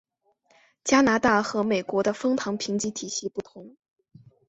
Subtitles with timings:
[0.83, 3.75] 加拿大和美国的枫糖评级体系不同。